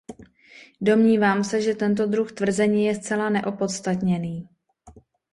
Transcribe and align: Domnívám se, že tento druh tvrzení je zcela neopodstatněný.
Domnívám 0.81 1.43
se, 1.43 1.61
že 1.61 1.75
tento 1.75 2.05
druh 2.07 2.31
tvrzení 2.31 2.85
je 2.85 2.95
zcela 2.95 3.29
neopodstatněný. 3.29 4.49